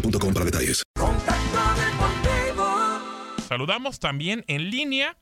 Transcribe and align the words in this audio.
boostmobile.com 0.00 0.34
para 0.34 0.44
detalles. 0.44 0.82
Saludamos 3.48 4.00
también 4.00 4.44
en 4.48 4.70
línea 4.70 5.16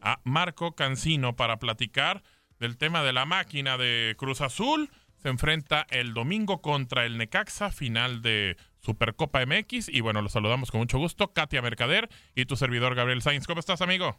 a 0.00 0.20
Marco 0.24 0.74
Cancino 0.74 1.36
para 1.36 1.58
platicar 1.58 2.22
del 2.58 2.76
tema 2.76 3.02
de 3.02 3.12
la 3.12 3.26
máquina 3.26 3.76
de 3.76 4.14
Cruz 4.18 4.40
Azul. 4.40 4.90
Se 5.16 5.28
enfrenta 5.28 5.86
el 5.90 6.14
domingo 6.14 6.62
contra 6.62 7.04
el 7.04 7.18
Necaxa, 7.18 7.70
final 7.70 8.22
de 8.22 8.56
Supercopa 8.80 9.44
MX. 9.44 9.88
Y 9.88 10.00
bueno, 10.00 10.22
los 10.22 10.32
saludamos 10.32 10.70
con 10.70 10.80
mucho 10.80 10.98
gusto. 10.98 11.32
Katia 11.32 11.60
Mercader 11.60 12.08
y 12.34 12.46
tu 12.46 12.56
servidor 12.56 12.94
Gabriel 12.94 13.22
Sainz. 13.22 13.46
¿Cómo 13.46 13.60
estás, 13.60 13.82
amigo? 13.82 14.16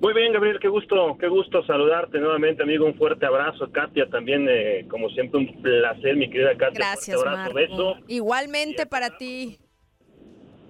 Muy 0.00 0.14
bien, 0.14 0.32
Gabriel, 0.32 0.58
qué 0.60 0.68
gusto, 0.68 1.16
qué 1.20 1.28
gusto 1.28 1.62
saludarte 1.64 2.18
nuevamente, 2.18 2.62
amigo. 2.62 2.86
Un 2.86 2.94
fuerte 2.94 3.26
abrazo, 3.26 3.70
Katia, 3.70 4.06
también, 4.06 4.46
eh, 4.48 4.86
como 4.88 5.10
siempre, 5.10 5.38
un 5.40 5.60
placer, 5.62 6.16
mi 6.16 6.30
querida 6.30 6.52
Katia. 6.56 6.70
Gracias, 6.72 7.16
fuerte 7.22 7.38
abrazo, 7.38 7.54
beso. 7.54 7.96
Igualmente 8.08 8.86
para 8.86 9.18
ti. 9.18 9.58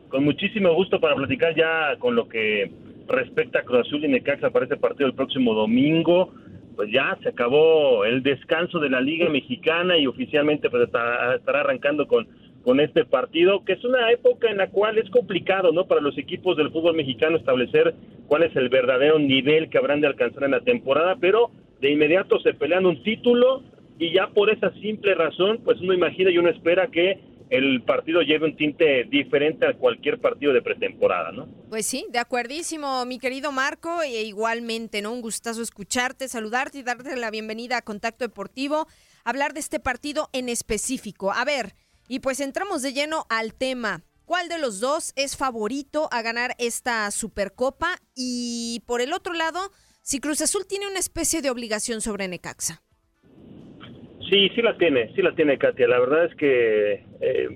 Con 0.09 0.25
muchísimo 0.25 0.75
gusto 0.75 0.99
para 1.01 1.15
platicar 1.15 1.55
ya 1.55 1.97
con 2.01 2.17
lo 2.17 2.29
que 2.29 2.73
respecta 3.07 3.61
a 3.61 3.63
Cruz 3.63 3.87
Azul 3.87 4.05
y 4.05 4.09
Necaxa 4.09 4.51
para 4.51 4.65
este 4.65 4.77
partido 4.77 5.07
el 5.07 5.15
próximo 5.15 5.55
domingo. 5.55 6.33
Pues 6.75 6.91
ya 6.93 7.17
se 7.23 7.29
acabó 7.29 8.05
el 8.05 8.23
descanso 8.25 8.81
de 8.81 8.91
la 8.91 9.01
Liga 9.01 9.29
Mexicana 9.29 9.97
y 9.97 10.07
oficialmente 10.09 10.71
pues 10.71 10.85
está- 10.85 11.37
estará 11.37 11.61
arrancando 11.61 12.09
con, 12.09 12.27
con 12.63 12.81
este 12.81 13.05
partido, 13.05 13.65
que 13.65 13.73
es 13.73 13.85
una 13.85 14.11
época 14.13 14.51
en 14.51 14.59
la 14.59 14.71
cual 14.71 14.99
es 14.99 15.09
complicado, 15.11 15.73
¿no? 15.73 15.87
Para 15.87 16.01
los 16.01 16.17
equipos 16.19 16.57
del 16.57 16.71
fútbol 16.71 16.95
mexicano 16.95 17.37
establecer 17.37 17.95
cuál 18.27 18.43
es 18.43 18.55
el 18.57 18.69
verdadero 18.69 19.19
nivel 19.19 19.71
que 19.71 19.79
habrán 19.79 20.01
de 20.01 20.07
alcanzar 20.07 20.45
en 20.45 20.53
la 20.53 20.61
temporada, 20.61 21.17
pero 21.21 21.51
de 21.81 21.91
inmediato 21.91 22.39
se 22.41 22.55
pelean 22.55 22.87
un 22.87 23.03
título 23.03 23.63
y 23.99 24.13
ya 24.13 24.29
por 24.29 24.51
esa 24.51 24.73
simple 24.81 25.15
razón, 25.15 25.61
pues 25.65 25.81
uno 25.81 25.95
imagina 25.95 26.31
y 26.31 26.39
uno 26.39 26.51
espera 26.51 26.89
que 26.89 27.19
el 27.51 27.83
partido 27.83 28.23
lleve 28.23 28.47
un 28.47 28.57
tinte 28.57 29.05
diferente 29.05 29.67
a 29.67 29.75
cualquier 29.75 30.21
partido 30.21 30.53
de 30.53 30.63
pretemporada, 30.63 31.33
¿no? 31.33 31.49
Pues 31.69 31.85
sí, 31.85 32.07
de 32.11 32.21
acuerdísimo, 32.21 33.05
mi 33.07 33.19
querido 33.19 33.51
Marco, 33.51 34.03
e 34.03 34.23
igualmente, 34.23 35.03
¿no? 35.03 35.13
Un 35.13 35.21
gustazo 35.21 35.61
escucharte, 35.61 36.29
saludarte 36.29 36.79
y 36.79 36.83
darte 36.83 37.17
la 37.17 37.31
bienvenida 37.31 37.79
a 37.79 37.83
Contacto 37.83 38.25
Deportivo, 38.25 38.87
hablar 39.25 39.53
de 39.53 39.61
este 39.61 39.81
partido 39.81 40.29
en 40.33 40.49
específico. 40.49 41.33
A 41.33 41.45
ver, 41.45 41.75
y 42.11 42.19
pues 42.19 42.41
entramos 42.41 42.83
de 42.83 42.93
lleno 42.93 43.25
al 43.31 43.55
tema. 43.55 44.03
¿Cuál 44.25 44.49
de 44.49 44.59
los 44.59 44.81
dos 44.81 45.13
es 45.15 45.37
favorito 45.37 46.09
a 46.11 46.23
ganar 46.23 46.57
esta 46.59 47.09
Supercopa? 47.13 47.99
Y 48.17 48.83
por 48.85 49.01
el 49.01 49.13
otro 49.13 49.33
lado, 49.33 49.61
si 50.03 50.19
Cruz 50.19 50.41
Azul 50.41 50.63
tiene 50.69 50.89
una 50.89 50.99
especie 50.99 51.41
de 51.41 51.51
obligación 51.51 52.01
sobre 52.01 52.27
Necaxa. 52.27 52.83
Sí, 54.29 54.49
sí 54.57 54.61
la 54.61 54.77
tiene, 54.77 55.15
sí 55.15 55.23
la 55.23 55.37
tiene 55.37 55.57
Katia. 55.57 55.87
La 55.87 56.01
verdad 56.01 56.25
es 56.25 56.35
que 56.35 56.95
eh, 57.21 57.49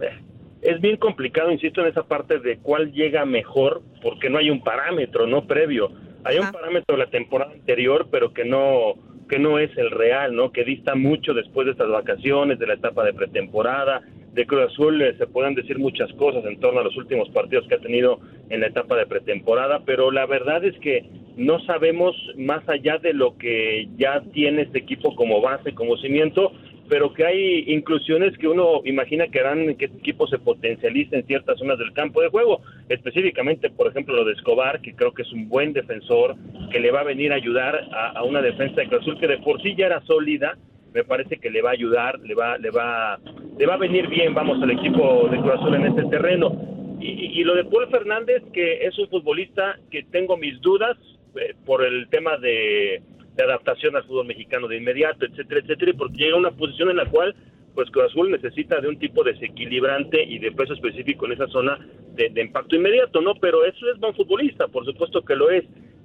es 0.63 0.81
bien 0.81 0.99
complicado, 0.99 1.51
insisto, 1.51 1.81
en 1.81 1.89
esa 1.89 2.05
parte 2.05 2.39
de 2.39 2.59
cuál 2.59 2.93
llega 2.93 3.25
mejor, 3.25 3.83
porque 4.03 4.31
no 4.31 4.39
hay 4.39 4.51
un 4.51 4.63
parámetro, 4.63 5.27
no 5.27 5.49
previo. 5.49 5.91
Hay 6.23 6.39
un 6.39 6.53
parámetro 6.53 6.97
de 6.97 7.05
la 7.05 7.11
temporada 7.11 7.51
anterior, 7.51 8.07
pero 8.09 8.33
que 8.33 8.45
no 8.45 8.95
que 9.29 9.39
no 9.39 9.59
es 9.59 9.77
el 9.77 9.91
real, 9.91 10.35
¿no? 10.35 10.53
Que 10.53 10.65
dista 10.65 10.95
mucho 10.95 11.35
después 11.35 11.65
de 11.67 11.73
estas 11.73 11.89
vacaciones, 11.89 12.59
de 12.59 12.67
la 12.67 12.75
etapa 12.75 13.05
de 13.05 13.15
pretemporada. 13.15 14.03
De 14.35 14.47
Cruz 14.47 14.73
Azul 14.73 15.01
eh, 15.01 15.15
se 15.17 15.29
pueden 15.29 15.55
decir 15.55 15.79
muchas 15.79 16.13
cosas 16.15 16.45
en 16.45 16.59
torno 16.59 16.81
a 16.81 16.85
los 16.85 16.97
últimos 16.97 17.29
partidos 17.31 17.67
que 17.69 17.77
ha 17.77 17.79
tenido 17.79 18.19
en 18.51 18.61
la 18.61 18.67
etapa 18.67 18.97
de 18.97 19.07
pretemporada, 19.07 19.83
pero 19.87 20.11
la 20.11 20.27
verdad 20.27 20.65
es 20.65 20.77
que 20.81 21.05
no 21.37 21.61
sabemos 21.61 22.17
más 22.37 22.69
allá 22.69 22.99
de 22.99 23.13
lo 23.13 23.39
que 23.39 23.89
ya 23.97 24.23
tiene 24.33 24.63
este 24.63 24.79
equipo 24.79 25.15
como 25.15 25.41
base, 25.41 25.73
como 25.73 25.97
cimiento, 25.99 26.53
pero 26.89 27.15
que 27.15 27.25
hay 27.25 27.65
inclusiones 27.69 28.37
que 28.37 28.49
uno 28.49 28.83
imagina 28.85 29.29
que 29.29 29.39
harán 29.39 29.77
que 29.77 29.87
este 29.87 29.99
equipo 29.99 30.27
se 30.27 30.39
potencialice 30.39 31.17
en 31.17 31.27
ciertas 31.27 31.59
zonas 31.59 31.79
del 31.79 31.93
campo 31.93 32.21
de 32.21 32.29
juego, 32.29 32.61
específicamente, 32.89 33.71
por 33.71 33.87
ejemplo, 33.87 34.17
lo 34.17 34.25
de 34.25 34.33
Escobar, 34.33 34.81
que 34.81 34.95
creo 34.95 35.13
que 35.13 35.23
es 35.23 35.33
un 35.33 35.49
buen 35.49 35.73
defensor, 35.73 36.35
que 36.73 36.81
le 36.81 36.91
va 36.91 37.01
a 37.01 37.05
venir 37.05 37.33
a 37.33 37.37
ayudar 37.37 37.89
a, 37.93 38.11
a 38.11 38.25
una 38.25 38.43
defensa 38.43 38.81
de 38.81 38.89
Cruz 38.89 39.03
Azul 39.03 39.19
que 39.19 39.29
de 39.29 39.39
por 39.39 39.63
sí 39.63 39.75
ya 39.77 39.87
era 39.87 40.01
sólida, 40.03 40.59
me 40.95 41.03
parece 41.03 41.39
que 41.39 41.51
le 41.51 41.61
va 41.61 41.71
a 41.71 41.73
ayudar, 41.73 42.21
le 42.21 42.35
va, 42.35 42.57
le 42.57 42.71
va, 42.71 43.19
le 43.59 43.67
va 43.67 43.75
a 43.75 43.79
venir 43.79 44.09
bien, 44.09 44.35
vamos, 44.35 44.63
al 44.63 44.71
equipo 44.71 45.29
de 45.31 45.39
Cruz 45.39 45.55
Azul 45.55 45.75
en 45.75 45.87
este 45.87 46.05
terreno. 46.05 46.97
Y, 47.01 47.41
y 47.41 47.45
lo 47.45 47.55
de 47.55 47.65
Paul 47.65 47.89
Fernández, 47.89 48.43
que 48.53 48.87
es 48.87 48.99
un 48.99 49.09
futbolista 49.09 49.79
que 49.91 50.05
tengo 50.05 50.37
mis 50.37 50.61
dudas 50.61 50.97
eh, 51.37 51.55
por 51.65 51.85
el 51.85 52.09
tema 52.09 52.37
de, 52.39 53.03
de 53.37 53.43
adaptación 53.43 53.97
al 53.97 54.05
fútbol 54.05 54.27
mexicano 54.27 54.69
de 54.69 54.77
inmediato, 54.77 55.27
etcétera, 55.27 55.61
etcétera, 55.61 55.91
y 55.91 55.95
porque 55.95 56.17
llega 56.17 56.37
a 56.37 56.39
una 56.39 56.51
posición 56.53 56.91
en 56.91 56.97
la 56.97 57.07
cual 57.07 57.35
pues 57.75 57.91
Cruz 57.91 58.07
Azul 58.07 58.31
necesita 58.31 58.81
de 58.81 58.89
un 58.89 58.99
tipo 58.99 59.25
desequilibrante 59.25 60.23
y 60.23 60.39
de 60.39 60.53
peso 60.53 60.75
específico 60.75 61.27
en 61.27 61.33
esa 61.33 61.49
zona 61.49 61.79
de, 62.15 62.31
de 62.31 62.43
impacto 62.43 62.77
inmediato, 62.77 63.21
¿no? 63.21 63.35
Pero 63.35 63.65
eso 63.65 63.91
es 63.91 63.99
buen 63.99 64.15
futbolista, 64.15 64.69
por 64.69 64.85
supuesto 64.85 65.23
que 65.23 65.35
lo 65.35 65.51
es. 65.51 65.65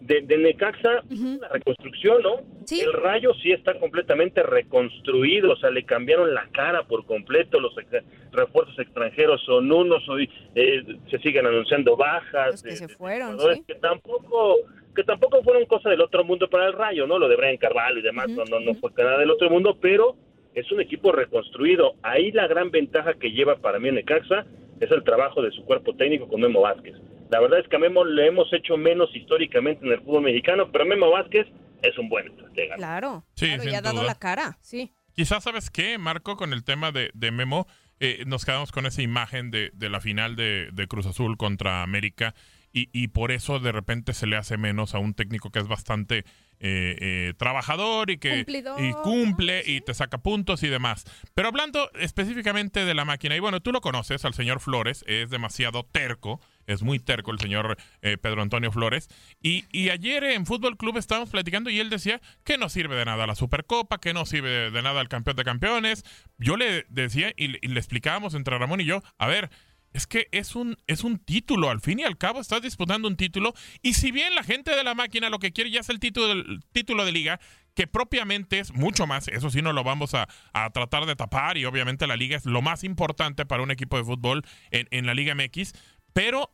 De, 0.10 0.22
de 0.22 0.38
Necaxa, 0.40 1.04
la 1.40 1.48
reconstrucción, 1.50 2.24
¿no? 2.24 2.42
El 2.82 2.94
Rayo 2.94 3.32
sí 3.44 3.52
está 3.52 3.78
completamente 3.80 4.42
reconstruido, 4.42 5.52
o 5.52 5.56
sea, 5.58 5.70
le 5.70 5.84
cambiaron 5.86 6.34
la 6.34 6.48
cara 6.52 6.82
por 6.84 7.06
completo, 7.06 7.60
los 7.60 7.78
ex- 7.78 8.04
refuerzos 8.32 8.78
extranjeros 8.80 9.40
son 9.46 9.72
unos, 9.72 10.10
hoy 10.10 10.28
eh, 10.56 10.82
se 11.12 11.20
siguen 11.20 11.46
anunciando 11.46 11.96
bajas. 11.96 12.64
que 12.64 12.70
de- 12.72 12.76
se 12.76 12.88
fueron, 12.88 13.40
sí. 13.40 13.64
que 13.68 13.76
tampoco 13.76 14.56
que 14.96 15.04
tampoco 15.04 15.44
fueron 15.44 15.66
cosa 15.66 15.90
del 15.92 16.02
otro 16.02 16.24
mundo 16.24 16.50
para 16.50 16.66
el 16.66 16.74
Rayo, 16.74 17.06
¿no? 17.06 17.20
Lo 17.20 17.30
de 17.30 17.36
Brian 17.36 17.58
Carvalho 17.58 18.00
y 18.00 18.02
demás, 18.02 18.28
no, 18.30 18.44
no, 18.46 18.60
no 18.60 18.74
fue 18.74 18.90
nada 18.98 19.20
del 19.20 19.30
otro 19.30 19.50
mundo, 19.52 19.78
pero 19.80 20.16
es 20.56 20.70
un 20.72 20.82
equipo 20.82 21.12
reconstruido. 21.12 21.94
Ahí 22.02 22.32
la 22.32 22.48
gran 22.48 22.72
ventaja 22.72 23.14
que 23.14 23.30
lleva 23.32 23.58
para 23.58 23.78
mí 23.80 23.92
Necaxa 23.92 24.46
es 24.80 24.90
el 24.92 25.04
trabajo 25.04 25.44
de 25.44 25.52
su 25.52 25.64
cuerpo 25.66 25.96
técnico 25.96 26.28
con 26.28 26.42
Memo 26.42 26.62
Vázquez. 26.62 26.96
La 27.30 27.40
verdad 27.40 27.60
es 27.60 27.68
que 27.68 27.76
a 27.76 27.80
Memo 27.80 28.04
le 28.04 28.28
hemos 28.28 28.52
hecho 28.54 28.76
menos 28.78 29.10
históricamente 29.16 29.86
en 29.86 29.92
el 29.92 30.00
fútbol 30.02 30.24
mexicano, 30.24 30.72
pero 30.72 30.86
Memo 30.86 31.12
Vázquez 31.12 31.48
es 31.82 31.98
un 31.98 32.10
buen 32.10 32.28
estratega. 32.28 32.76
Claro, 32.76 33.24
Sí, 33.36 33.46
claro, 33.48 33.64
sin 33.64 33.72
y 33.72 33.76
ha 33.76 33.82
dado 33.82 33.98
duda. 34.00 34.08
la 34.08 34.16
cara, 34.16 34.58
sí. 34.62 34.92
Quizás, 35.16 35.44
¿sabes 35.44 35.70
qué, 35.70 35.98
Marco? 35.98 36.38
Con 36.38 36.54
el 36.54 36.64
tema 36.64 36.92
de, 36.92 37.12
de 37.14 37.32
Memo, 37.32 37.68
eh, 38.00 38.24
nos 38.26 38.46
quedamos 38.46 38.72
con 38.72 38.86
esa 38.86 39.02
imagen 39.02 39.52
de, 39.52 39.70
de 39.74 39.90
la 39.90 40.00
final 40.00 40.36
de, 40.36 40.70
de 40.72 40.88
Cruz 40.88 41.06
Azul 41.06 41.38
contra 41.38 41.84
América 41.84 42.34
y, 42.72 42.90
y 42.94 43.08
por 43.10 43.32
eso 43.32 43.60
de 43.60 43.72
repente 43.72 44.14
se 44.14 44.28
le 44.28 44.38
hace 44.38 44.58
menos 44.58 44.94
a 44.96 45.00
un 45.00 45.14
técnico 45.14 45.50
que 45.52 45.60
es 45.60 45.68
bastante 45.68 46.20
eh, 46.60 46.96
eh, 47.00 47.34
trabajador 47.38 48.12
y 48.12 48.18
que 48.18 48.38
Cumplidor, 48.38 48.82
y 48.84 48.92
cumple 48.94 49.64
y 49.66 49.82
te 49.82 49.94
saca 49.94 50.20
puntos 50.20 50.62
y 50.64 50.68
demás. 50.68 51.04
Pero 51.34 51.48
hablando 51.48 51.90
específicamente 51.96 52.86
de 52.86 52.94
la 52.94 53.06
máquina, 53.06 53.36
y 53.36 53.40
bueno, 53.40 53.60
tú 53.60 53.72
lo 53.72 53.82
conoces 53.82 54.24
al 54.24 54.34
señor 54.34 54.60
Flores, 54.60 55.04
es 55.08 55.30
demasiado 55.30 55.84
terco, 55.84 56.40
es 56.70 56.82
muy 56.84 57.00
terco 57.00 57.32
el 57.32 57.40
señor 57.40 57.78
eh, 58.02 58.18
Pedro 58.18 58.42
Antonio 58.42 58.72
Flores. 58.72 59.10
Y, 59.42 59.66
y 59.72 59.90
ayer 59.90 60.24
en 60.24 60.46
Fútbol 60.46 60.78
Club 60.78 60.98
estábamos 60.98 61.30
platicando 61.30 61.70
y 61.70 61.80
él 61.80 61.90
decía 61.90 62.22
que 62.44 62.58
no 62.58 62.70
sirve 62.70 62.96
de 62.96 63.06
nada 63.06 63.28
la 63.28 63.36
Supercopa, 63.36 64.00
que 64.00 64.14
no 64.14 64.26
sirve 64.26 64.72
de, 64.72 64.82
nada 64.82 65.02
el 65.02 65.10
campeón 65.10 65.36
de 65.38 65.44
campeones. 65.44 66.04
Yo 66.38 66.58
le 66.58 66.86
decía 66.90 67.34
y, 67.36 67.48
le- 67.50 67.60
explicábamos 67.80 68.34
entre 68.34 68.58
Ramón 68.58 68.82
y 68.82 68.86
yo, 68.86 69.02
a 69.18 69.28
ver, 69.28 69.50
es 69.94 70.06
que 70.06 70.28
es 70.32 70.56
un, 70.56 70.78
es 70.86 71.04
un 71.04 71.18
título, 71.18 71.70
al 71.72 71.82
fin 71.82 72.00
y 72.00 72.04
al 72.04 72.18
cabo 72.18 72.40
estás 72.40 72.62
disputando 72.62 73.08
un 73.08 73.16
título 73.18 73.54
y 73.82 73.94
si 73.94 74.12
bien 74.12 74.36
la 74.36 74.44
gente 74.44 74.76
de 74.76 74.84
la 74.84 74.94
máquina 74.94 75.30
lo 75.32 75.40
que 75.40 75.52
quiere 75.52 75.72
ya 75.72 75.80
es 75.80 75.90
el 75.90 76.00
título, 76.00 76.44
título 76.72 77.06
de 77.06 77.12
liga, 77.12 77.40
que 77.74 77.88
propiamente 77.88 78.60
es 78.60 78.72
mucho 78.74 79.08
más, 79.08 79.28
eso 79.30 79.50
sí 79.50 79.64
no 79.64 79.74
lo 79.74 79.84
vamos 79.84 80.14
a, 80.14 80.28
a 80.54 80.70
tratar 80.70 81.08
de 81.08 81.16
tapar 81.16 81.58
y 81.58 81.66
obviamente 81.66 82.06
la 82.06 82.18
liga 82.18 82.38
es 82.38 82.46
lo 82.46 82.62
más 82.62 82.84
importante 82.84 83.46
para 83.48 83.64
un 83.64 83.72
equipo 83.72 83.98
de 83.98 84.04
fútbol 84.04 84.44
en, 84.70 84.88
en 84.92 85.08
la 85.08 85.14
Liga 85.16 85.34
MX, 85.34 85.74
pero 86.14 86.52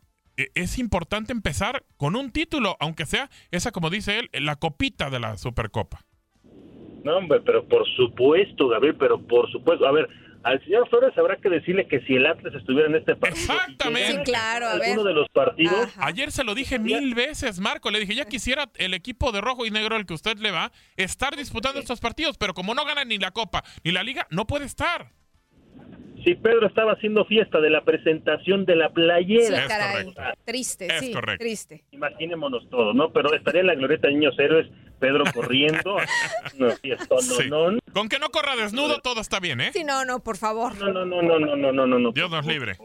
es 0.54 0.78
importante 0.78 1.32
empezar 1.32 1.84
con 1.96 2.16
un 2.16 2.30
título, 2.30 2.76
aunque 2.80 3.06
sea 3.06 3.30
esa, 3.50 3.72
como 3.72 3.90
dice 3.90 4.18
él, 4.18 4.30
la 4.32 4.56
copita 4.56 5.10
de 5.10 5.20
la 5.20 5.36
Supercopa. 5.36 6.04
No, 7.04 7.18
hombre, 7.18 7.40
pero 7.40 7.66
por 7.66 7.86
supuesto, 7.94 8.68
Gabriel, 8.68 8.96
pero 8.98 9.20
por 9.20 9.50
supuesto. 9.52 9.86
A 9.86 9.92
ver, 9.92 10.08
al 10.46 10.62
señor 10.64 10.88
Flores 10.88 11.16
habrá 11.18 11.36
que 11.36 11.48
decirle 11.48 11.88
que 11.88 12.00
si 12.00 12.14
el 12.14 12.26
Atlas 12.26 12.54
estuviera 12.54 12.88
en 12.88 12.94
este 12.96 13.16
partido. 13.16 13.52
Exactamente. 13.52 14.12
Sí, 14.12 14.18
claro, 14.24 14.66
a 14.66 14.76
ver. 14.78 14.96
de 14.96 15.12
los 15.12 15.28
partidos. 15.30 15.86
Ajá. 15.86 16.06
Ayer 16.06 16.30
se 16.30 16.44
lo 16.44 16.54
dije 16.54 16.78
mil 16.78 17.14
veces, 17.14 17.58
Marco. 17.58 17.90
Le 17.90 17.98
dije, 18.00 18.14
ya 18.14 18.26
quisiera 18.26 18.70
el 18.76 18.94
equipo 18.94 19.32
de 19.32 19.40
rojo 19.40 19.66
y 19.66 19.70
negro 19.70 19.96
al 19.96 20.06
que 20.06 20.14
usted 20.14 20.38
le 20.38 20.50
va 20.52 20.70
estar 20.96 21.36
disputando 21.36 21.80
estos 21.80 22.00
partidos, 22.00 22.38
pero 22.38 22.54
como 22.54 22.74
no 22.74 22.84
gana 22.84 23.04
ni 23.04 23.18
la 23.18 23.32
Copa 23.32 23.64
ni 23.84 23.92
la 23.92 24.02
Liga, 24.02 24.26
no 24.30 24.46
puede 24.46 24.66
estar 24.66 25.12
si 26.26 26.34
Pedro 26.34 26.66
estaba 26.66 26.94
haciendo 26.94 27.24
fiesta 27.24 27.60
de 27.60 27.70
la 27.70 27.84
presentación 27.84 28.64
de 28.64 28.74
la 28.74 28.90
playera. 28.90 29.62
Sí, 29.62 29.68
caray. 29.68 30.14
Triste, 30.44 30.88
sí, 30.98 31.12
correcto. 31.12 31.44
triste. 31.44 31.84
Imaginémonos 31.92 32.68
todo, 32.68 32.92
¿no? 32.92 33.12
Pero 33.12 33.32
estaría 33.32 33.60
en 33.60 33.68
la 33.68 33.76
glorieta 33.76 34.08
de 34.08 34.14
Niños 34.14 34.36
Héroes, 34.36 34.66
Pedro 34.98 35.22
corriendo. 35.32 35.98
Con 37.92 38.08
que 38.08 38.18
no 38.18 38.28
corra 38.30 38.56
desnudo, 38.56 38.98
todo 38.98 39.20
está 39.20 39.38
bien, 39.38 39.60
¿eh? 39.60 39.70
Sí, 39.72 39.84
no, 39.84 40.04
no, 40.04 40.18
por 40.18 40.36
favor. 40.36 40.76
No, 40.78 40.92
no, 40.92 41.04
no, 41.04 41.22
no, 41.22 41.38
no, 41.38 41.72
no, 41.72 41.86
no. 41.86 41.98
no 42.00 42.10
Dios 42.10 42.28
nos 42.28 42.44
libre. 42.44 42.76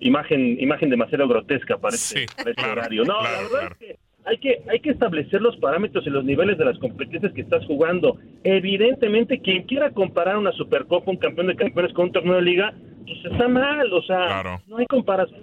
Imagen, 0.00 0.60
imagen 0.60 0.90
demasiado 0.90 1.26
grotesca 1.26 1.78
para, 1.78 1.94
este, 1.94 2.18
sí, 2.18 2.26
este 2.36 2.54
claro, 2.54 2.72
horario. 2.72 3.04
No, 3.04 3.18
claro, 3.18 3.34
la 3.34 3.42
verdad 3.48 3.72
es 3.72 3.78
que 3.78 4.05
hay 4.26 4.38
que 4.38 4.60
hay 4.68 4.80
que 4.80 4.90
establecer 4.90 5.40
los 5.40 5.56
parámetros 5.58 6.06
y 6.06 6.10
los 6.10 6.24
niveles 6.24 6.58
de 6.58 6.64
las 6.64 6.78
competencias 6.78 7.32
que 7.32 7.40
estás 7.42 7.64
jugando. 7.66 8.18
Evidentemente, 8.44 9.40
quien 9.40 9.62
quiera 9.62 9.90
comparar 9.90 10.36
una 10.36 10.52
Supercopa, 10.52 11.10
un 11.10 11.16
campeón 11.16 11.46
de 11.46 11.56
campeones 11.56 11.92
con 11.92 12.06
un 12.06 12.12
torneo 12.12 12.34
de 12.34 12.42
liga, 12.42 12.74
pues 13.06 13.24
está 13.24 13.48
mal, 13.48 13.92
o 13.92 14.02
sea, 14.02 14.26
Claro. 14.26 14.60
no 14.66 14.78
hay 14.78 14.86
comparación. 14.86 15.40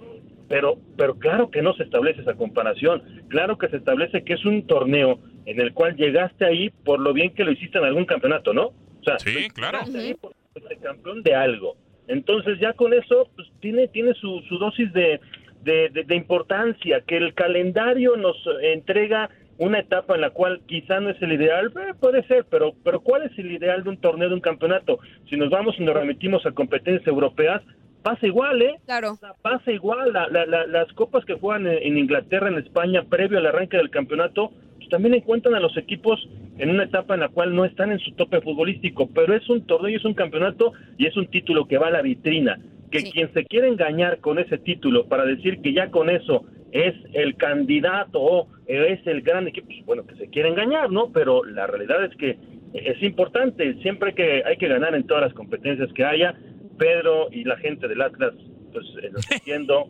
Pero, 0.48 0.76
pero 0.98 1.14
claro 1.18 1.50
que 1.50 1.62
no 1.62 1.72
se 1.74 1.84
establece 1.84 2.20
esa 2.20 2.34
comparación. 2.34 3.02
Claro 3.28 3.56
que 3.56 3.68
se 3.68 3.78
establece 3.78 4.22
que 4.24 4.34
es 4.34 4.44
un 4.44 4.66
torneo 4.66 5.18
en 5.46 5.58
el 5.58 5.72
cual 5.72 5.96
llegaste 5.96 6.44
ahí 6.44 6.70
por 6.84 7.00
lo 7.00 7.14
bien 7.14 7.30
que 7.34 7.44
lo 7.44 7.52
hiciste 7.52 7.78
en 7.78 7.84
algún 7.84 8.04
campeonato, 8.04 8.52
¿no? 8.52 8.66
O 8.66 9.02
sea, 9.04 9.18
Sí, 9.18 9.30
llegaste 9.30 9.54
claro. 9.54 9.78
ahí 9.98 10.14
por 10.14 10.32
ser 10.68 10.78
campeón 10.78 11.22
de 11.22 11.34
algo. 11.34 11.76
Entonces 12.08 12.58
ya 12.60 12.74
con 12.74 12.92
eso 12.92 13.30
pues, 13.34 13.48
tiene 13.60 13.88
tiene 13.88 14.12
su, 14.14 14.42
su 14.48 14.58
dosis 14.58 14.92
de, 14.92 15.18
de, 15.64 15.88
de- 15.90 16.04
de 16.04 16.14
importancia, 16.16 17.00
que 17.06 17.16
el 17.16 17.34
calendario 17.34 18.16
nos 18.16 18.36
entrega 18.62 19.30
una 19.58 19.78
etapa 19.78 20.16
en 20.16 20.20
la 20.22 20.30
cual 20.30 20.60
quizá 20.66 20.98
no 21.00 21.10
es 21.10 21.22
el 21.22 21.32
ideal, 21.32 21.72
eh, 21.76 21.94
puede 22.00 22.24
ser, 22.26 22.44
pero 22.50 22.72
pero 22.82 23.00
¿cuál 23.00 23.22
es 23.22 23.38
el 23.38 23.52
ideal 23.52 23.84
de 23.84 23.90
un 23.90 23.96
torneo, 23.98 24.28
de 24.28 24.34
un 24.34 24.40
campeonato? 24.40 24.98
Si 25.30 25.36
nos 25.36 25.48
vamos 25.50 25.76
y 25.78 25.84
nos 25.84 25.94
remitimos 25.94 26.44
a 26.44 26.50
competencias 26.52 27.06
europeas, 27.06 27.62
pasa 28.02 28.26
igual, 28.26 28.60
¿eh? 28.62 28.74
Claro. 28.84 29.12
O 29.12 29.16
sea, 29.16 29.32
pasa 29.40 29.70
igual. 29.70 30.12
La- 30.12 30.28
la- 30.28 30.44
la- 30.46 30.66
las 30.66 30.92
copas 30.94 31.24
que 31.24 31.34
juegan 31.34 31.66
en, 31.68 31.78
en 31.82 31.98
Inglaterra, 31.98 32.48
en 32.48 32.58
España, 32.58 33.04
previo 33.08 33.38
al 33.38 33.46
arranque 33.46 33.76
del 33.76 33.90
campeonato, 33.90 34.50
pues 34.76 34.88
también 34.90 35.14
encuentran 35.14 35.54
a 35.54 35.60
los 35.60 35.76
equipos 35.76 36.28
en 36.58 36.70
una 36.70 36.84
etapa 36.84 37.14
en 37.14 37.20
la 37.20 37.28
cual 37.28 37.54
no 37.54 37.64
están 37.64 37.92
en 37.92 38.00
su 38.00 38.10
tope 38.12 38.40
futbolístico, 38.40 39.08
pero 39.14 39.34
es 39.34 39.48
un 39.48 39.64
torneo, 39.66 39.90
y 39.90 39.94
es 39.94 40.04
un 40.04 40.14
campeonato 40.14 40.72
y 40.98 41.06
es 41.06 41.16
un 41.16 41.28
título 41.28 41.66
que 41.66 41.78
va 41.78 41.86
a 41.86 41.90
la 41.92 42.02
vitrina. 42.02 42.58
Que 42.94 43.00
Sí. 43.00 43.10
quien 43.12 43.32
se 43.34 43.44
quiere 43.44 43.66
engañar 43.66 44.20
con 44.20 44.38
ese 44.38 44.56
título 44.58 45.08
para 45.08 45.24
decir 45.24 45.60
que 45.62 45.72
ya 45.72 45.90
con 45.90 46.10
eso 46.10 46.44
es 46.70 46.94
el 47.12 47.36
candidato 47.36 48.20
o 48.20 48.48
es 48.66 49.04
el 49.06 49.22
gran 49.22 49.48
equipo, 49.48 49.66
pues 49.66 49.84
bueno, 49.84 50.06
que 50.06 50.14
se 50.14 50.28
quiere 50.28 50.48
engañar, 50.50 50.90
¿no? 50.92 51.10
Pero 51.12 51.44
la 51.44 51.66
realidad 51.66 52.04
es 52.04 52.16
que 52.16 52.38
es 52.72 53.02
importante, 53.02 53.74
siempre 53.82 54.14
que, 54.14 54.42
hay 54.44 54.56
que 54.58 54.68
ganar 54.68 54.94
en 54.94 55.06
todas 55.08 55.24
las 55.24 55.34
competencias 55.34 55.92
que 55.92 56.04
haya. 56.04 56.34
Pedro 56.78 57.28
y 57.32 57.44
la 57.44 57.56
gente 57.56 57.86
del 57.88 58.00
Atlas, 58.02 58.32
pues 58.72 58.84
eh, 59.02 59.10
lo 59.12 59.18
entiendo. 59.30 59.88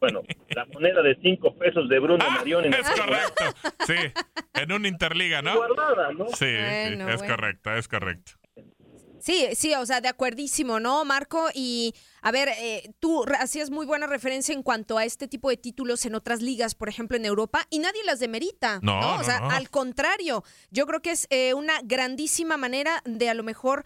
bueno, 0.00 0.22
la 0.54 0.66
moneda 0.66 1.02
de 1.02 1.16
cinco 1.22 1.54
pesos 1.56 1.88
de 1.88 1.98
Bruno 2.00 2.24
Ah, 2.28 2.34
Marioni. 2.38 2.68
es 2.68 2.90
correcto. 2.90 3.44
Sí, 3.86 3.94
en 4.60 4.72
un 4.72 4.86
Interliga, 4.86 5.42
¿no? 5.42 5.54
Guardada, 5.56 6.12
¿no? 6.12 6.26
Sí, 6.28 6.46
es 6.48 6.96
bueno. 6.98 7.18
correcto, 7.28 7.72
es 7.74 7.86
correcto. 7.88 8.32
Sí, 9.26 9.44
sí, 9.56 9.74
o 9.74 9.84
sea, 9.84 10.00
de 10.00 10.06
acuerdísimo, 10.06 10.78
¿no, 10.78 11.04
Marco? 11.04 11.48
Y 11.52 11.96
a 12.22 12.30
ver, 12.30 12.48
eh, 12.58 12.92
tú 13.00 13.24
hacías 13.40 13.70
muy 13.70 13.84
buena 13.84 14.06
referencia 14.06 14.54
en 14.54 14.62
cuanto 14.62 14.98
a 14.98 15.04
este 15.04 15.26
tipo 15.26 15.50
de 15.50 15.56
títulos 15.56 16.06
en 16.06 16.14
otras 16.14 16.42
ligas, 16.42 16.76
por 16.76 16.88
ejemplo, 16.88 17.16
en 17.16 17.24
Europa, 17.24 17.66
y 17.68 17.80
nadie 17.80 18.04
las 18.04 18.20
demerita, 18.20 18.78
No, 18.82 19.00
¿no? 19.00 19.16
o 19.16 19.24
sea, 19.24 19.40
no. 19.40 19.50
al 19.50 19.68
contrario, 19.68 20.44
yo 20.70 20.86
creo 20.86 21.02
que 21.02 21.10
es 21.10 21.26
eh, 21.30 21.54
una 21.54 21.80
grandísima 21.82 22.56
manera 22.56 23.02
de 23.04 23.28
a 23.28 23.34
lo 23.34 23.42
mejor 23.42 23.84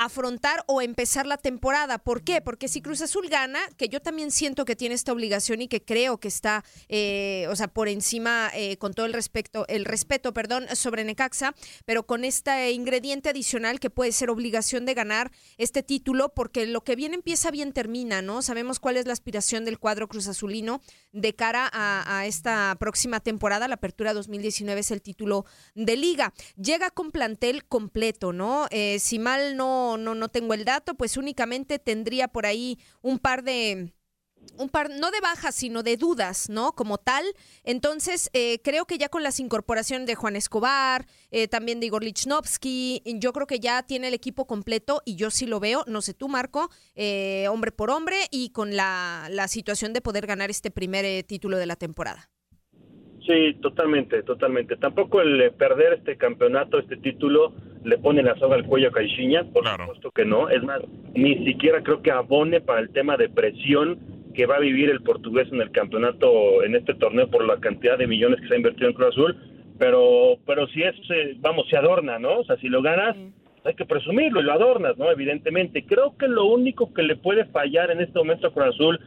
afrontar 0.00 0.64
o 0.66 0.80
empezar 0.80 1.26
la 1.26 1.36
temporada. 1.36 1.98
¿Por 1.98 2.22
qué? 2.22 2.40
Porque 2.40 2.68
si 2.68 2.80
Cruz 2.80 3.02
Azul 3.02 3.28
gana, 3.28 3.60
que 3.76 3.90
yo 3.90 4.00
también 4.00 4.30
siento 4.30 4.64
que 4.64 4.74
tiene 4.74 4.94
esta 4.94 5.12
obligación 5.12 5.60
y 5.60 5.68
que 5.68 5.84
creo 5.84 6.18
que 6.18 6.28
está, 6.28 6.64
eh, 6.88 7.46
o 7.50 7.54
sea, 7.54 7.68
por 7.68 7.86
encima, 7.86 8.50
eh, 8.54 8.78
con 8.78 8.94
todo 8.94 9.04
el 9.04 9.12
respeto, 9.12 9.66
el 9.68 9.84
respeto, 9.84 10.32
perdón, 10.32 10.64
sobre 10.74 11.04
Necaxa, 11.04 11.54
pero 11.84 12.06
con 12.06 12.24
este 12.24 12.72
ingrediente 12.72 13.28
adicional 13.28 13.78
que 13.78 13.90
puede 13.90 14.12
ser 14.12 14.30
obligación 14.30 14.86
de 14.86 14.94
ganar 14.94 15.32
este 15.58 15.82
título, 15.82 16.30
porque 16.30 16.64
lo 16.64 16.82
que 16.82 16.96
bien 16.96 17.12
empieza, 17.12 17.50
bien 17.50 17.74
termina, 17.74 18.22
¿no? 18.22 18.40
Sabemos 18.40 18.80
cuál 18.80 18.96
es 18.96 19.04
la 19.04 19.12
aspiración 19.12 19.66
del 19.66 19.78
cuadro 19.78 20.08
Cruz 20.08 20.28
Azulino 20.28 20.80
de 21.12 21.34
cara 21.34 21.68
a, 21.72 22.24
esta 22.24 22.74
próxima 22.80 23.20
temporada, 23.20 23.68
la 23.68 23.74
apertura 23.74 24.14
2019 24.14 24.80
es 24.80 24.90
el 24.90 25.02
título 25.02 25.44
de 25.74 25.96
liga. 25.96 26.32
Llega 26.56 26.90
con 26.90 27.10
plantel 27.10 27.66
completo, 27.66 28.32
¿no? 28.32 28.66
Eh, 28.70 28.98
si 28.98 29.18
mal 29.18 29.56
no, 29.56 29.89
no, 29.96 30.14
no 30.14 30.28
tengo 30.28 30.54
el 30.54 30.64
dato, 30.64 30.94
pues 30.94 31.16
únicamente 31.16 31.78
tendría 31.78 32.28
por 32.28 32.46
ahí 32.46 32.78
un 33.02 33.18
par 33.18 33.42
de 33.42 33.92
un 34.56 34.68
par, 34.68 34.90
no 34.90 35.10
de 35.10 35.20
bajas, 35.20 35.54
sino 35.54 35.82
de 35.82 35.96
dudas, 35.96 36.48
¿no? 36.48 36.72
Como 36.72 36.98
tal. 36.98 37.24
Entonces, 37.64 38.30
eh, 38.32 38.60
creo 38.62 38.86
que 38.86 38.98
ya 38.98 39.08
con 39.08 39.22
las 39.22 39.40
incorporaciones 39.40 40.06
de 40.06 40.14
Juan 40.14 40.36
Escobar, 40.36 41.06
eh, 41.30 41.48
también 41.48 41.80
de 41.80 41.86
Igor 41.86 42.02
Lichnowsky, 42.02 43.02
yo 43.18 43.32
creo 43.32 43.46
que 43.46 43.60
ya 43.60 43.82
tiene 43.82 44.08
el 44.08 44.14
equipo 44.14 44.46
completo 44.46 45.02
y 45.04 45.16
yo 45.16 45.30
sí 45.30 45.46
lo 45.46 45.60
veo, 45.60 45.84
no 45.86 46.00
sé 46.00 46.14
tú, 46.14 46.28
Marco, 46.28 46.70
eh, 46.94 47.48
hombre 47.48 47.72
por 47.72 47.90
hombre 47.90 48.16
y 48.30 48.50
con 48.50 48.76
la, 48.76 49.28
la 49.30 49.48
situación 49.48 49.92
de 49.92 50.00
poder 50.00 50.26
ganar 50.26 50.50
este 50.50 50.70
primer 50.70 51.04
eh, 51.04 51.22
título 51.22 51.58
de 51.58 51.66
la 51.66 51.76
temporada. 51.76 52.30
Sí, 53.26 53.54
totalmente, 53.60 54.22
totalmente. 54.22 54.76
Tampoco 54.76 55.20
el 55.20 55.40
eh, 55.40 55.50
perder 55.50 55.94
este 55.94 56.16
campeonato, 56.16 56.78
este 56.78 56.96
título, 56.96 57.54
le 57.84 57.98
pone 57.98 58.22
la 58.22 58.36
soga 58.36 58.56
al 58.56 58.64
cuello 58.64 58.88
a 58.88 58.92
Caixinha, 58.92 59.44
por 59.44 59.66
supuesto 59.66 60.10
que 60.10 60.24
no. 60.24 60.48
Es 60.48 60.62
más, 60.62 60.80
ni 61.14 61.44
siquiera 61.44 61.82
creo 61.82 62.02
que 62.02 62.10
abone 62.10 62.60
para 62.60 62.80
el 62.80 62.90
tema 62.90 63.16
de 63.16 63.28
presión 63.28 63.98
que 64.34 64.46
va 64.46 64.56
a 64.56 64.60
vivir 64.60 64.90
el 64.90 65.02
portugués 65.02 65.48
en 65.52 65.60
el 65.60 65.70
campeonato, 65.70 66.62
en 66.62 66.76
este 66.76 66.94
torneo, 66.94 67.28
por 67.28 67.44
la 67.44 67.58
cantidad 67.58 67.98
de 67.98 68.06
millones 68.06 68.40
que 68.40 68.48
se 68.48 68.54
ha 68.54 68.58
invertido 68.58 68.88
en 68.88 68.94
Cruz 68.94 69.08
Azul. 69.08 69.36
Pero, 69.78 70.36
pero 70.46 70.66
si 70.68 70.82
es, 70.82 70.94
eh, 71.10 71.36
vamos, 71.38 71.66
se 71.68 71.76
adorna, 71.76 72.18
¿no? 72.18 72.40
O 72.40 72.44
sea, 72.44 72.56
si 72.58 72.68
lo 72.68 72.82
ganas, 72.82 73.16
hay 73.64 73.74
que 73.74 73.86
presumirlo 73.86 74.40
y 74.40 74.44
lo 74.44 74.52
adornas, 74.52 74.96
¿no? 74.98 75.10
Evidentemente. 75.10 75.84
Creo 75.84 76.16
que 76.16 76.28
lo 76.28 76.46
único 76.46 76.92
que 76.92 77.02
le 77.02 77.16
puede 77.16 77.46
fallar 77.46 77.90
en 77.90 78.00
este 78.00 78.18
momento 78.18 78.48
a 78.48 78.52
Cruz 78.52 78.74
Azul 78.74 79.00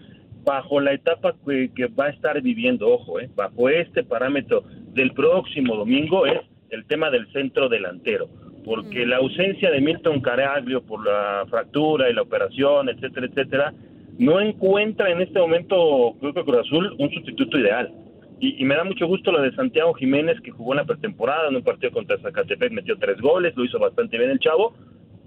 bajo 0.43 0.81
la 0.81 0.93
etapa 0.93 1.35
que, 1.45 1.71
que 1.73 1.87
va 1.87 2.05
a 2.05 2.09
estar 2.09 2.41
viviendo, 2.41 2.89
ojo, 2.89 3.19
eh, 3.19 3.29
bajo 3.33 3.69
este 3.69 4.03
parámetro 4.03 4.63
del 4.93 5.13
próximo 5.13 5.75
domingo 5.75 6.25
es 6.25 6.41
el 6.69 6.85
tema 6.85 7.09
del 7.11 7.31
centro 7.31 7.69
delantero. 7.69 8.27
Porque 8.63 9.05
la 9.05 9.17
ausencia 9.17 9.71
de 9.71 9.81
Milton 9.81 10.21
Caraglio 10.21 10.81
por 10.81 11.05
la 11.05 11.45
fractura 11.49 12.09
y 12.09 12.13
la 12.13 12.21
operación, 12.21 12.89
etcétera, 12.89 13.27
etcétera, 13.27 13.73
no 14.17 14.39
encuentra 14.39 15.09
en 15.09 15.21
este 15.21 15.39
momento 15.39 16.15
Cruz 16.19 16.35
Azul 16.59 16.95
un 16.99 17.09
sustituto 17.11 17.57
ideal. 17.57 17.91
Y, 18.39 18.61
y, 18.61 18.65
me 18.65 18.75
da 18.75 18.83
mucho 18.83 19.07
gusto 19.07 19.31
lo 19.31 19.41
de 19.41 19.55
Santiago 19.55 19.93
Jiménez, 19.93 20.39
que 20.41 20.51
jugó 20.51 20.73
en 20.73 20.77
la 20.77 20.85
pretemporada 20.85 21.47
en 21.49 21.55
un 21.55 21.63
partido 21.63 21.91
contra 21.91 22.17
Zacatepec, 22.17 22.71
metió 22.73 22.97
tres 22.97 23.21
goles, 23.21 23.55
lo 23.55 23.63
hizo 23.63 23.79
bastante 23.79 24.17
bien 24.17 24.31
el 24.31 24.39
chavo, 24.39 24.73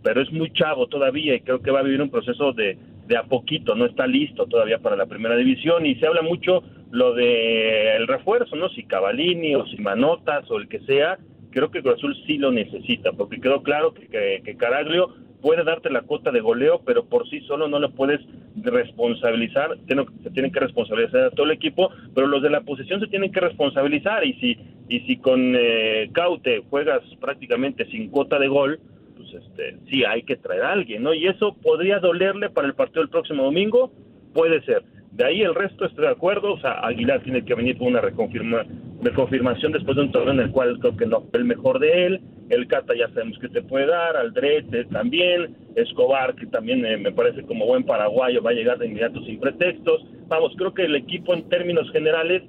pero 0.02 0.20
es 0.20 0.30
muy 0.32 0.52
chavo 0.52 0.86
todavía 0.86 1.34
y 1.34 1.40
creo 1.40 1.60
que 1.60 1.70
va 1.70 1.80
a 1.80 1.82
vivir 1.82 2.02
un 2.02 2.10
proceso 2.10 2.52
de, 2.52 2.78
de 3.06 3.16
a 3.16 3.24
poquito, 3.24 3.74
no 3.74 3.86
está 3.86 4.06
listo 4.06 4.46
todavía 4.46 4.78
para 4.78 4.96
la 4.96 5.06
primera 5.06 5.36
división 5.36 5.86
y 5.86 5.94
se 5.96 6.06
habla 6.06 6.22
mucho 6.22 6.62
lo 6.90 7.14
de 7.14 7.96
el 7.96 8.06
refuerzo, 8.06 8.56
¿no? 8.56 8.68
Si 8.70 8.84
Cavalini 8.84 9.54
o 9.54 9.66
si 9.66 9.78
Manotas 9.78 10.50
o 10.50 10.58
el 10.58 10.68
que 10.68 10.80
sea, 10.80 11.18
creo 11.56 11.70
que 11.70 11.80
Cruz 11.80 11.94
Azul 11.94 12.14
sí 12.26 12.36
lo 12.36 12.52
necesita, 12.52 13.12
porque 13.12 13.40
quedó 13.40 13.62
claro 13.62 13.94
que, 13.94 14.56
Caraglio 14.58 15.14
puede 15.40 15.64
darte 15.64 15.88
la 15.88 16.02
cuota 16.02 16.30
de 16.30 16.40
goleo, 16.40 16.82
pero 16.84 17.06
por 17.06 17.26
sí 17.30 17.40
solo 17.46 17.66
no 17.66 17.78
lo 17.78 17.92
puedes 17.92 18.20
responsabilizar, 18.56 19.70
se 20.22 20.30
tienen 20.32 20.52
que 20.52 20.60
responsabilizar 20.60 21.24
a 21.24 21.30
todo 21.30 21.46
el 21.46 21.52
equipo, 21.52 21.90
pero 22.14 22.26
los 22.26 22.42
de 22.42 22.50
la 22.50 22.60
posición 22.60 23.00
se 23.00 23.06
tienen 23.06 23.32
que 23.32 23.40
responsabilizar 23.40 24.22
y 24.26 24.34
si 24.34 24.58
y 24.90 25.00
si 25.00 25.16
con 25.16 25.54
eh, 25.56 26.10
Caute 26.12 26.62
juegas 26.68 27.02
prácticamente 27.20 27.86
sin 27.86 28.10
cuota 28.10 28.38
de 28.38 28.48
gol, 28.48 28.78
pues, 29.16 29.32
este, 29.32 29.78
sí 29.88 30.04
hay 30.04 30.24
que 30.24 30.36
traer 30.36 30.62
a 30.62 30.72
alguien, 30.72 31.02
¿no? 31.04 31.14
Y 31.14 31.26
eso 31.26 31.56
podría 31.62 32.00
dolerle 32.00 32.50
para 32.50 32.66
el 32.66 32.74
partido 32.74 33.00
del 33.00 33.08
próximo 33.08 33.44
domingo, 33.44 33.90
puede 34.34 34.60
ser. 34.62 34.84
De 35.12 35.24
ahí 35.24 35.40
el 35.40 35.54
resto 35.54 35.86
estoy 35.86 36.04
de 36.04 36.10
acuerdo, 36.10 36.52
o 36.52 36.60
sea, 36.60 36.86
Aguilar 36.86 37.22
tiene 37.22 37.42
que 37.46 37.54
venir 37.54 37.78
con 37.78 37.88
una 37.88 38.02
reconfirma, 38.02 38.66
reconfirmación 39.02 39.72
después 39.72 39.96
de 39.96 40.04
un 40.04 40.12
torneo 40.12 40.34
en 40.34 40.40
el 40.40 40.50
cual 40.50 40.78
creo 40.78 40.96
que 40.96 41.06
no 41.06 41.22
fue 41.22 41.40
el 41.40 41.44
mejor 41.44 41.78
de 41.78 42.06
él, 42.06 42.20
el 42.48 42.66
Cata 42.66 42.94
ya 42.94 43.08
sabemos 43.08 43.38
que 43.38 43.48
te 43.48 43.62
puede 43.62 43.86
dar, 43.86 44.16
Aldrete 44.16 44.84
también, 44.86 45.56
Escobar 45.74 46.34
que 46.34 46.46
también 46.46 46.84
eh, 46.86 46.96
me 46.96 47.12
parece 47.12 47.42
como 47.42 47.66
buen 47.66 47.84
paraguayo 47.84 48.42
va 48.42 48.50
a 48.50 48.54
llegar 48.54 48.78
de 48.78 48.86
inmediato 48.86 49.22
sin 49.24 49.40
pretextos, 49.40 50.04
vamos, 50.28 50.52
creo 50.56 50.72
que 50.72 50.84
el 50.84 50.96
equipo 50.96 51.34
en 51.34 51.48
términos 51.48 51.90
generales 51.92 52.42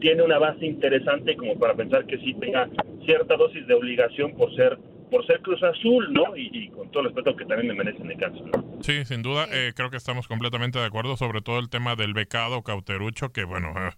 tiene 0.00 0.22
una 0.22 0.38
base 0.38 0.66
interesante 0.66 1.36
como 1.36 1.58
para 1.58 1.74
pensar 1.74 2.04
que 2.06 2.18
sí 2.18 2.34
tenga 2.34 2.68
cierta 3.04 3.36
dosis 3.36 3.66
de 3.66 3.74
obligación 3.74 4.32
por 4.34 4.54
ser 4.54 4.78
por 5.10 5.24
ser 5.26 5.40
Cruz 5.42 5.62
Azul, 5.62 6.12
¿no? 6.12 6.36
Y, 6.36 6.70
con 6.70 6.90
todo 6.90 7.02
el 7.04 7.08
respeto 7.10 7.36
que 7.36 7.44
también 7.44 7.68
me 7.68 7.84
merecen 7.84 8.10
el 8.10 8.18
caso, 8.18 8.44
¿no? 8.46 8.82
Sí, 8.82 9.04
sin 9.04 9.22
duda, 9.22 9.46
eh, 9.52 9.72
creo 9.76 9.88
que 9.88 9.96
estamos 9.96 10.26
completamente 10.26 10.80
de 10.80 10.86
acuerdo, 10.86 11.16
sobre 11.16 11.40
todo 11.40 11.60
el 11.60 11.70
tema 11.70 11.94
del 11.94 12.14
becado 12.14 12.62
Cauterucho, 12.62 13.30
que 13.30 13.44
bueno, 13.44 13.72
eh, 13.76 13.92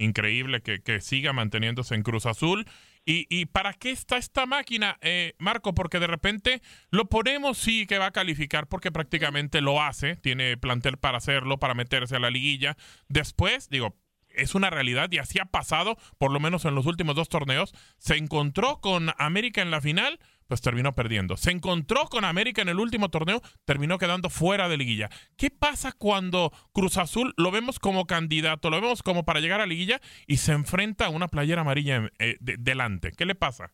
increíble 0.00 0.62
que, 0.62 1.00
siga 1.00 1.32
manteniéndose 1.32 1.94
en 1.94 2.02
Cruz 2.02 2.26
Azul. 2.26 2.66
¿Y, 3.06 3.26
y 3.30 3.46
para 3.46 3.72
qué 3.72 3.90
está 3.90 4.16
esta 4.16 4.44
máquina, 4.46 4.98
eh, 5.00 5.34
Marco? 5.38 5.74
Porque 5.74 6.00
de 6.00 6.06
repente 6.06 6.60
lo 6.90 7.06
ponemos, 7.06 7.56
sí, 7.58 7.86
que 7.86 7.98
va 7.98 8.06
a 8.06 8.10
calificar, 8.10 8.66
porque 8.66 8.92
prácticamente 8.92 9.60
lo 9.60 9.82
hace, 9.82 10.16
tiene 10.16 10.56
plantel 10.56 10.98
para 10.98 11.18
hacerlo, 11.18 11.58
para 11.58 11.74
meterse 11.74 12.16
a 12.16 12.20
la 12.20 12.30
liguilla. 12.30 12.76
Después, 13.08 13.70
digo, 13.70 13.96
es 14.34 14.54
una 14.54 14.70
realidad 14.70 15.10
y 15.10 15.18
así 15.18 15.38
ha 15.38 15.46
pasado, 15.46 15.96
por 16.18 16.32
lo 16.32 16.40
menos 16.40 16.64
en 16.64 16.74
los 16.74 16.86
últimos 16.86 17.16
dos 17.16 17.28
torneos. 17.28 17.74
Se 17.98 18.16
encontró 18.16 18.80
con 18.80 19.10
América 19.18 19.62
en 19.62 19.70
la 19.70 19.80
final, 19.80 20.18
pues 20.50 20.60
terminó 20.60 20.96
perdiendo. 20.96 21.36
Se 21.36 21.52
encontró 21.52 22.06
con 22.06 22.24
América 22.24 22.60
en 22.60 22.68
el 22.68 22.80
último 22.80 23.08
torneo, 23.08 23.40
terminó 23.64 23.98
quedando 23.98 24.30
fuera 24.30 24.68
de 24.68 24.76
liguilla. 24.76 25.08
¿Qué 25.36 25.48
pasa 25.48 25.92
cuando 25.96 26.50
Cruz 26.72 26.98
Azul 26.98 27.34
lo 27.36 27.52
vemos 27.52 27.78
como 27.78 28.04
candidato, 28.04 28.68
lo 28.68 28.80
vemos 28.80 29.04
como 29.04 29.24
para 29.24 29.38
llegar 29.38 29.60
a 29.60 29.66
liguilla 29.66 30.00
y 30.26 30.38
se 30.38 30.50
enfrenta 30.50 31.06
a 31.06 31.10
una 31.10 31.28
playera 31.28 31.60
amarilla 31.60 32.10
eh, 32.18 32.36
delante? 32.40 33.12
¿Qué 33.16 33.26
le 33.26 33.36
pasa? 33.36 33.70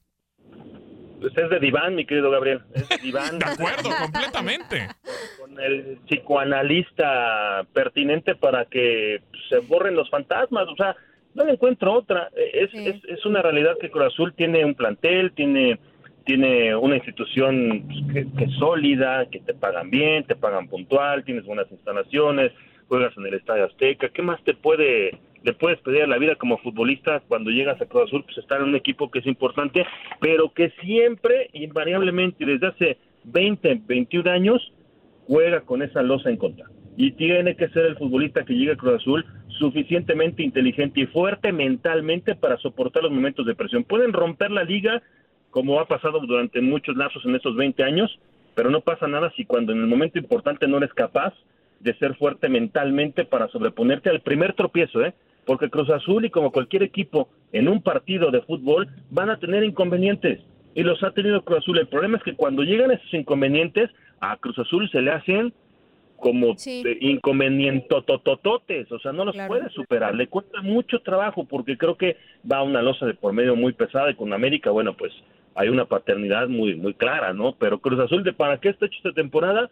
Pues 1.18 1.32
es 1.34 1.48
de 1.48 1.60
diván, 1.60 1.94
mi 1.94 2.04
querido 2.04 2.30
Gabriel. 2.30 2.60
Es 2.74 2.86
de 2.90 2.98
diván. 2.98 3.38
de 3.38 3.46
acuerdo, 3.46 3.88
completamente. 3.98 4.88
Con 5.40 5.58
el 5.58 5.98
psicoanalista 6.04 7.66
pertinente 7.72 8.34
para 8.34 8.66
que 8.66 9.22
se 9.48 9.60
borren 9.60 9.94
los 9.94 10.10
fantasmas. 10.10 10.68
O 10.68 10.76
sea, 10.76 10.94
no 11.32 11.46
le 11.46 11.52
encuentro 11.52 11.94
otra. 11.94 12.28
Es, 12.36 12.68
es, 12.74 13.02
es 13.08 13.24
una 13.24 13.40
realidad 13.40 13.78
que 13.80 13.90
Cruz 13.90 14.12
Azul 14.12 14.34
tiene 14.34 14.62
un 14.62 14.74
plantel, 14.74 15.32
tiene 15.32 15.78
tiene 16.26 16.74
una 16.74 16.96
institución 16.96 17.84
pues, 17.86 18.26
que, 18.36 18.44
es 18.44 18.52
sólida, 18.58 19.26
que 19.30 19.40
te 19.40 19.54
pagan 19.54 19.90
bien, 19.90 20.24
te 20.24 20.34
pagan 20.34 20.68
puntual, 20.68 21.24
tienes 21.24 21.44
buenas 21.46 21.70
instalaciones, 21.70 22.52
juegas 22.88 23.16
en 23.16 23.26
el 23.26 23.34
Estadio 23.34 23.64
Azteca, 23.64 24.10
¿qué 24.10 24.22
más 24.22 24.42
te 24.44 24.52
puede 24.54 25.18
le 25.44 25.52
puedes 25.52 25.78
pedir 25.78 26.02
a 26.02 26.06
la 26.08 26.18
vida 26.18 26.34
como 26.34 26.58
futbolista 26.58 27.22
cuando 27.28 27.50
llegas 27.50 27.80
a 27.80 27.86
Cruz 27.86 28.08
Azul? 28.08 28.24
Pues 28.24 28.36
estar 28.38 28.60
en 28.60 28.68
un 28.68 28.74
equipo 28.74 29.12
que 29.12 29.20
es 29.20 29.26
importante, 29.26 29.86
pero 30.20 30.52
que 30.52 30.70
siempre, 30.82 31.50
invariablemente, 31.52 32.44
desde 32.44 32.66
hace 32.66 32.98
20, 33.22 33.82
21 33.86 34.28
años, 34.28 34.72
juega 35.28 35.60
con 35.60 35.82
esa 35.82 36.02
losa 36.02 36.30
en 36.30 36.36
contra. 36.36 36.66
Y 36.96 37.12
tiene 37.12 37.54
que 37.54 37.68
ser 37.68 37.86
el 37.86 37.96
futbolista 37.96 38.44
que 38.44 38.54
llegue 38.54 38.72
a 38.72 38.76
Cruz 38.76 38.94
Azul 38.94 39.24
suficientemente 39.60 40.42
inteligente 40.42 41.02
y 41.02 41.06
fuerte 41.06 41.52
mentalmente 41.52 42.34
para 42.34 42.56
soportar 42.56 43.04
los 43.04 43.12
momentos 43.12 43.46
de 43.46 43.54
presión. 43.54 43.84
Pueden 43.84 44.12
romper 44.12 44.50
la 44.50 44.64
liga 44.64 45.00
como 45.56 45.80
ha 45.80 45.86
pasado 45.86 46.20
durante 46.20 46.60
muchos 46.60 46.98
lazos 46.98 47.24
en 47.24 47.34
estos 47.34 47.56
20 47.56 47.82
años, 47.82 48.18
pero 48.54 48.68
no 48.68 48.82
pasa 48.82 49.06
nada 49.06 49.32
si 49.38 49.46
cuando 49.46 49.72
en 49.72 49.78
el 49.78 49.86
momento 49.86 50.18
importante 50.18 50.68
no 50.68 50.76
eres 50.76 50.92
capaz 50.92 51.32
de 51.80 51.94
ser 51.94 52.14
fuerte 52.16 52.50
mentalmente 52.50 53.24
para 53.24 53.48
sobreponerte 53.48 54.10
al 54.10 54.20
primer 54.20 54.52
tropiezo, 54.52 55.02
¿eh? 55.02 55.14
Porque 55.46 55.70
Cruz 55.70 55.88
Azul 55.88 56.26
y 56.26 56.30
como 56.30 56.52
cualquier 56.52 56.82
equipo 56.82 57.30
en 57.52 57.68
un 57.68 57.80
partido 57.80 58.30
de 58.30 58.42
fútbol 58.42 58.88
van 59.08 59.30
a 59.30 59.38
tener 59.38 59.64
inconvenientes 59.64 60.40
y 60.74 60.82
los 60.82 61.02
ha 61.02 61.12
tenido 61.12 61.42
Cruz 61.42 61.60
Azul. 61.60 61.78
El 61.78 61.88
problema 61.88 62.18
es 62.18 62.22
que 62.22 62.34
cuando 62.34 62.62
llegan 62.62 62.90
esos 62.90 63.14
inconvenientes 63.14 63.88
a 64.20 64.36
Cruz 64.36 64.58
Azul 64.58 64.90
se 64.90 65.00
le 65.00 65.10
hacen 65.10 65.54
como 66.18 66.54
sí. 66.58 66.82
inconvenientotototes, 67.00 68.92
o 68.92 68.98
sea, 68.98 69.12
no 69.12 69.24
los 69.24 69.36
puede 69.48 69.70
superar, 69.70 70.14
le 70.14 70.26
cuesta 70.26 70.60
mucho 70.60 71.00
trabajo 71.00 71.46
porque 71.46 71.78
creo 71.78 71.96
que 71.96 72.18
va 72.50 72.62
una 72.62 72.82
losa 72.82 73.06
de 73.06 73.14
por 73.14 73.32
medio 73.32 73.56
muy 73.56 73.72
pesada 73.72 74.10
y 74.10 74.16
con 74.16 74.34
América, 74.34 74.70
bueno, 74.70 74.94
pues 74.94 75.14
hay 75.56 75.68
una 75.68 75.86
paternidad 75.86 76.48
muy 76.48 76.76
muy 76.76 76.94
clara, 76.94 77.32
¿no? 77.32 77.56
Pero 77.58 77.80
Cruz 77.80 77.98
Azul, 77.98 78.22
¿de 78.22 78.32
para 78.32 78.58
qué 78.58 78.68
está 78.68 78.86
hecho 78.86 78.98
esta 78.98 79.12
temporada? 79.12 79.70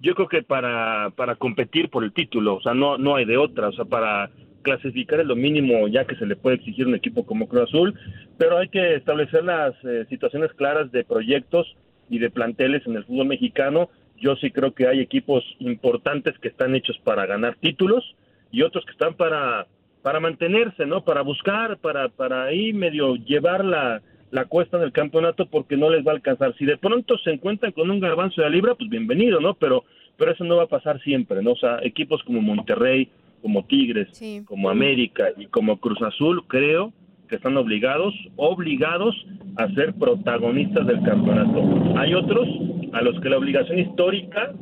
Yo 0.00 0.14
creo 0.14 0.28
que 0.28 0.42
para, 0.42 1.10
para 1.16 1.36
competir 1.36 1.90
por 1.90 2.04
el 2.04 2.12
título, 2.12 2.56
o 2.56 2.62
sea, 2.62 2.74
no, 2.74 2.98
no 2.98 3.16
hay 3.16 3.24
de 3.24 3.36
otra, 3.36 3.68
o 3.68 3.72
sea, 3.72 3.84
para 3.84 4.30
clasificar 4.62 5.20
es 5.20 5.26
lo 5.26 5.36
mínimo 5.36 5.86
ya 5.88 6.06
que 6.06 6.16
se 6.16 6.26
le 6.26 6.36
puede 6.36 6.56
exigir 6.56 6.86
un 6.86 6.94
equipo 6.94 7.26
como 7.26 7.48
Cruz 7.48 7.64
Azul, 7.64 7.94
pero 8.38 8.58
hay 8.58 8.68
que 8.68 8.94
establecer 8.94 9.44
las 9.44 9.74
eh, 9.84 10.06
situaciones 10.08 10.52
claras 10.54 10.90
de 10.90 11.04
proyectos 11.04 11.76
y 12.08 12.18
de 12.18 12.30
planteles 12.30 12.86
en 12.86 12.96
el 12.96 13.04
fútbol 13.04 13.26
mexicano. 13.26 13.90
Yo 14.18 14.36
sí 14.36 14.50
creo 14.50 14.72
que 14.72 14.88
hay 14.88 15.00
equipos 15.00 15.44
importantes 15.58 16.38
que 16.38 16.48
están 16.48 16.74
hechos 16.74 16.98
para 17.04 17.26
ganar 17.26 17.56
títulos 17.56 18.16
y 18.50 18.62
otros 18.62 18.84
que 18.84 18.92
están 18.92 19.14
para, 19.14 19.66
para 20.02 20.20
mantenerse, 20.20 20.86
¿no? 20.86 21.04
Para 21.04 21.22
buscar, 21.22 21.78
para, 21.78 22.08
para 22.08 22.44
ahí 22.44 22.72
medio 22.72 23.16
llevar 23.16 23.64
la, 23.64 24.00
la 24.34 24.46
cuesta 24.46 24.78
del 24.78 24.90
campeonato 24.90 25.46
porque 25.46 25.76
no 25.76 25.88
les 25.88 26.04
va 26.04 26.10
a 26.10 26.16
alcanzar. 26.16 26.56
Si 26.58 26.64
de 26.64 26.76
pronto 26.76 27.16
se 27.18 27.30
encuentran 27.30 27.70
con 27.70 27.88
un 27.88 28.00
garbanzo 28.00 28.42
de 28.42 28.50
libra, 28.50 28.74
pues 28.74 28.90
bienvenido, 28.90 29.38
¿no? 29.38 29.54
Pero, 29.54 29.84
pero 30.16 30.32
eso 30.32 30.42
no 30.42 30.56
va 30.56 30.64
a 30.64 30.68
pasar 30.68 31.00
siempre, 31.02 31.40
¿no? 31.40 31.52
O 31.52 31.56
sea, 31.56 31.78
equipos 31.82 32.20
como 32.24 32.40
Monterrey, 32.40 33.08
como 33.42 33.64
Tigres, 33.64 34.08
como 34.44 34.70
América 34.70 35.28
y 35.36 35.46
como 35.46 35.78
Cruz 35.78 36.02
Azul, 36.02 36.42
creo 36.48 36.92
que 37.28 37.36
están 37.36 37.56
obligados, 37.56 38.12
obligados 38.34 39.14
a 39.56 39.68
ser 39.74 39.94
protagonistas 39.94 40.84
del 40.84 41.00
campeonato. 41.04 41.96
Hay 41.96 42.12
otros 42.14 42.48
a 42.92 43.02
los 43.02 43.20
que 43.20 43.28
la 43.28 43.38
obligación 43.38 43.78
histórica 43.78 44.52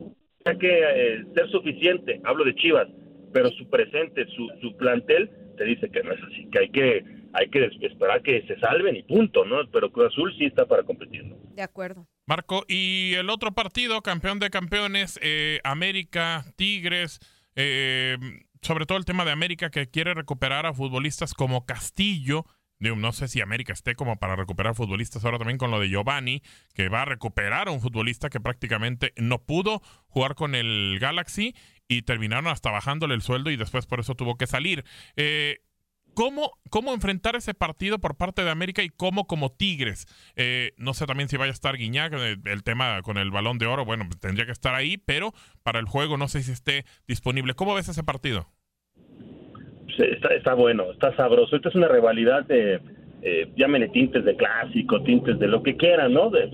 hay 0.45 0.59
que 0.59 0.69
eh, 0.71 1.25
ser 1.35 1.49
suficiente, 1.51 2.21
hablo 2.25 2.45
de 2.45 2.55
Chivas, 2.57 2.89
pero 3.33 3.49
su 3.53 3.71
presente, 3.71 4.27
su, 4.37 4.51
su 4.61 4.77
plantel 4.77 5.31
te 5.57 5.65
dice 5.65 5.89
que 5.89 6.03
no 6.03 6.13
es 6.13 6.21
así, 6.25 6.47
que 6.51 6.59
hay 6.59 6.69
que 6.69 7.22
hay 7.35 7.49
que 7.49 7.65
esperar 7.87 8.23
que 8.23 8.47
se 8.47 8.59
salven 8.61 8.97
y 8.97 9.03
punto, 9.03 9.45
¿no? 9.45 9.57
Pero 9.71 9.91
Cruz 9.91 10.13
Azul 10.13 10.35
sí 10.39 10.47
está 10.47 10.67
para 10.67 10.83
competir. 10.83 11.25
De 11.55 11.63
acuerdo. 11.63 12.07
Marco, 12.27 12.65
y 12.69 13.15
el 13.15 13.31
otro 13.31 13.53
partido, 13.53 14.03
campeón 14.03 14.39
de 14.39 14.51
campeones, 14.51 15.19
eh, 15.23 15.61
América, 15.65 16.45
Tigres, 16.57 17.21
eh, 17.57 18.17
sobre 18.61 18.87
todo 18.87 18.99
el 18.99 19.05
tema 19.05 19.25
de 19.25 19.33
América 19.33 19.71
que 19.71 19.89
quiere 19.89 20.15
recuperar 20.15 20.67
a 20.67 20.75
futbolistas 20.75 21.35
como 21.35 21.67
Castillo. 21.67 22.45
No 22.79 23.13
sé 23.13 23.29
si 23.29 23.41
América 23.41 23.73
esté 23.73 23.95
como 23.95 24.19
para 24.19 24.35
recuperar 24.35 24.75
futbolistas 24.75 25.25
ahora 25.25 25.39
también 25.39 25.57
con 25.57 25.71
lo 25.71 25.79
de 25.79 25.89
Giovanni, 25.89 26.43
que 26.75 26.89
va 26.89 27.03
a 27.03 27.05
recuperar 27.05 27.69
a 27.69 27.71
un 27.71 27.81
futbolista 27.81 28.29
que 28.29 28.41
prácticamente 28.41 29.13
no 29.17 29.39
pudo 29.39 29.83
jugar 30.09 30.35
con 30.35 30.57
el 30.57 30.99
Galaxy 31.01 31.55
y 31.87 32.03
terminaron 32.03 32.49
hasta 32.49 32.73
bajándole 32.73 33.15
el 33.15 33.23
sueldo 33.23 33.51
y 33.51 33.57
después 33.57 33.87
por 33.87 34.01
eso 34.01 34.17
tuvo 34.17 34.37
que 34.37 34.49
salir. 34.49 34.85
Eh, 35.15 35.61
¿Cómo, 36.15 36.53
¿Cómo 36.71 36.93
enfrentar 36.93 37.37
ese 37.37 37.55
partido 37.55 37.99
por 37.99 38.17
parte 38.17 38.45
de 38.45 38.51
América 38.51 38.83
y 38.83 38.89
cómo 38.89 39.27
como 39.27 39.51
Tigres? 39.51 40.07
Eh, 40.37 40.73
no 40.77 40.95
sé 40.95 41.07
también 41.07 41.29
si 41.29 41.37
vaya 41.37 41.51
a 41.51 41.55
estar 41.55 41.77
Guiñac, 41.77 42.13
eh, 42.15 42.37
el, 42.45 42.63
tema 42.63 43.01
con 43.03 43.17
el 43.17 43.31
balón 43.31 43.59
de 43.59 43.67
oro, 43.67 43.85
bueno, 43.85 44.05
tendría 44.21 44.47
que 44.47 44.53
estar 44.53 44.75
ahí, 44.75 44.99
pero 44.99 45.33
para 45.63 45.79
el 45.79 45.87
juego 45.87 46.17
no 46.17 46.29
sé 46.29 46.43
si 46.43 46.53
esté 46.53 46.85
disponible. 47.07 47.55
¿Cómo 47.55 47.75
ves 47.75 47.89
ese 47.89 48.03
partido? 48.03 48.47
está, 49.99 50.35
está 50.35 50.55
bueno, 50.55 50.91
está 50.93 51.15
sabroso. 51.17 51.57
Esta 51.57 51.69
es 51.69 51.75
una 51.75 51.89
rivalidad 51.89 52.45
de, 52.45 52.81
eh, 53.23 53.49
llámenle 53.57 53.89
tintes 53.89 54.25
de 54.25 54.37
clásico, 54.37 55.03
tintes 55.03 55.39
de 55.39 55.47
lo 55.47 55.63
que 55.63 55.77
quieran, 55.77 56.13
¿no? 56.13 56.31
De, 56.31 56.51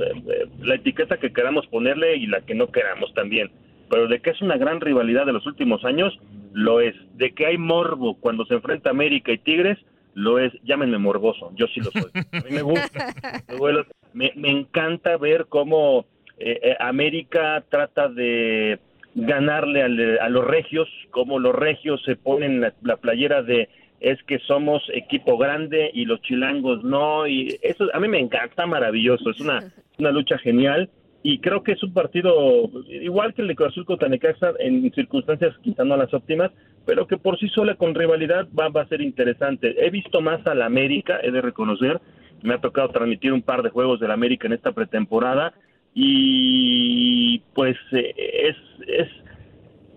la 0.60 0.74
etiqueta 0.74 1.16
que 1.16 1.32
queramos 1.32 1.66
ponerle 1.68 2.16
y 2.16 2.26
la 2.26 2.42
que 2.42 2.54
no 2.54 2.70
queramos 2.70 3.12
también. 3.14 3.50
Pero 3.88 4.06
de 4.06 4.20
que 4.20 4.30
es 4.30 4.42
una 4.42 4.58
gran 4.58 4.80
rivalidad 4.80 5.24
de 5.24 5.32
los 5.32 5.46
últimos 5.46 5.84
años, 5.84 6.12
lo 6.58 6.80
es. 6.80 6.94
De 7.16 7.32
que 7.34 7.46
hay 7.46 7.56
morbo 7.56 8.18
cuando 8.18 8.44
se 8.46 8.54
enfrenta 8.54 8.90
América 8.90 9.30
y 9.30 9.38
Tigres, 9.38 9.78
lo 10.14 10.40
es. 10.40 10.52
Llámenme 10.64 10.98
morboso, 10.98 11.52
yo 11.54 11.66
sí 11.68 11.80
lo 11.80 11.90
soy. 11.92 12.10
A 12.14 12.40
mí 12.40 12.50
me 12.50 12.62
gusta. 12.62 13.14
me, 14.12 14.32
me 14.34 14.50
encanta 14.50 15.16
ver 15.16 15.46
cómo 15.48 16.04
eh, 16.38 16.58
eh, 16.62 16.76
América 16.80 17.64
trata 17.68 18.08
de 18.08 18.80
ganarle 19.14 19.82
a 20.20 20.28
los 20.28 20.44
regios, 20.44 20.88
como 21.10 21.38
los 21.38 21.54
regios 21.54 22.02
se 22.04 22.16
ponen 22.16 22.60
la, 22.60 22.96
playera 22.96 23.42
de 23.42 23.68
es 24.00 24.22
que 24.24 24.38
somos 24.40 24.82
equipo 24.92 25.38
grande 25.38 25.90
y 25.92 26.04
los 26.04 26.20
chilangos 26.22 26.84
no, 26.84 27.26
y 27.26 27.58
eso 27.62 27.86
a 27.92 27.98
mí 27.98 28.06
me 28.06 28.20
encanta, 28.20 28.66
maravilloso, 28.66 29.30
es 29.30 29.40
una, 29.40 29.72
una 29.98 30.12
lucha 30.12 30.38
genial 30.38 30.88
y 31.22 31.40
creo 31.40 31.62
que 31.62 31.72
es 31.72 31.82
un 31.82 31.92
partido 31.92 32.70
igual 32.88 33.34
que 33.34 33.42
el 33.42 33.48
de 33.48 33.56
Cruz 33.56 33.70
Azul 33.70 33.84
contra 33.84 34.08
Necaxa 34.08 34.52
en 34.60 34.90
circunstancias 34.92 35.54
quizá 35.62 35.84
no 35.84 35.96
las 35.96 36.14
óptimas, 36.14 36.52
pero 36.86 37.06
que 37.06 37.16
por 37.16 37.38
sí 37.38 37.48
sola 37.48 37.74
con 37.74 37.94
rivalidad 37.94 38.46
va, 38.58 38.68
va 38.68 38.82
a 38.82 38.88
ser 38.88 39.00
interesante. 39.00 39.74
He 39.84 39.90
visto 39.90 40.20
más 40.20 40.46
a 40.46 40.54
la 40.54 40.66
América, 40.66 41.18
he 41.22 41.30
de 41.30 41.40
reconocer, 41.40 42.00
me 42.42 42.54
ha 42.54 42.60
tocado 42.60 42.90
transmitir 42.90 43.32
un 43.32 43.42
par 43.42 43.62
de 43.62 43.70
juegos 43.70 43.98
de 44.00 44.08
la 44.08 44.14
América 44.14 44.46
en 44.46 44.52
esta 44.52 44.72
pretemporada 44.72 45.54
y 45.94 47.40
pues 47.54 47.76
eh, 47.92 48.14
es, 48.16 48.56
es, 48.86 49.08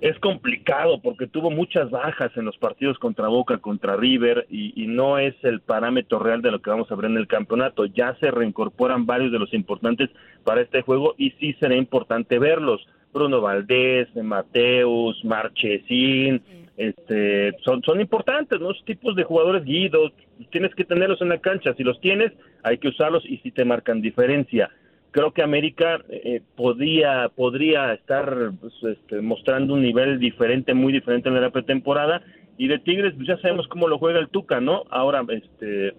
es 0.02 0.18
complicado 0.18 1.00
porque 1.00 1.28
tuvo 1.28 1.52
muchas 1.52 1.92
bajas 1.92 2.36
en 2.36 2.46
los 2.46 2.58
partidos 2.58 2.98
contra 2.98 3.28
Boca, 3.28 3.60
contra 3.60 3.96
River 3.96 4.48
y, 4.50 4.88
no 4.88 5.20
es 5.20 5.36
el 5.44 5.62
parámetro 5.62 6.18
real 6.18 6.42
de 6.42 6.52
lo 6.52 6.60
que 6.60 6.72
vamos 6.72 6.92
a 6.92 6.96
ver 6.96 7.06
en 7.06 7.18
el 7.18 7.28
campeonato. 7.28 7.86
Ya 7.86 8.16
se 8.20 8.32
reincorporan 8.32 9.06
varios 9.06 9.32
de 9.32 9.38
los 9.38 9.54
importantes 9.54 10.10
para 10.44 10.62
este 10.62 10.82
juego 10.82 11.14
y 11.20 11.32
sí 11.40 11.56
será 11.60 11.76
importante 11.76 12.40
verlos. 12.40 12.86
Bruno 13.14 13.42
Valdés, 13.42 14.08
Mateus, 14.16 15.24
Marchesín, 15.24 16.42
este, 16.78 17.54
son, 17.64 17.84
son 17.84 18.02
importantes, 18.02 18.60
¿no? 18.60 18.74
tipos 18.86 19.16
de 19.16 19.24
jugadores 19.24 19.64
guidos, 19.64 20.14
tienes 20.50 20.74
que 20.74 20.84
tenerlos 20.84 21.22
en 21.22 21.30
la 21.30 21.38
cancha. 21.38 21.76
Si 21.76 21.84
los 21.84 22.02
tienes, 22.02 22.32
hay 22.64 22.80
que 22.80 22.88
usarlos 22.88 23.24
y 23.26 23.38
si 23.38 23.52
te 23.52 23.66
marcan 23.66 24.02
diferencia 24.02 24.72
creo 25.12 25.32
que 25.32 25.44
América 25.44 26.02
eh, 26.10 26.42
podría 26.56 27.30
podría 27.30 27.94
estar 27.94 28.52
pues, 28.60 28.74
este, 28.84 29.22
mostrando 29.22 29.74
un 29.74 29.82
nivel 29.82 30.20
diferente, 30.20 30.74
muy 30.74 30.92
diferente 30.92 31.30
en 31.30 31.40
la 31.40 31.52
pretemporada. 31.52 32.22
Y 32.58 32.68
de 32.68 32.80
Tigres, 32.80 33.14
pues 33.16 33.28
ya 33.28 33.38
sabemos 33.38 33.68
cómo 33.68 33.88
lo 33.88 33.98
juega 33.98 34.20
el 34.20 34.30
Tuca, 34.30 34.60
¿no? 34.60 34.84
Ahora, 34.90 35.24
este, 35.30 35.94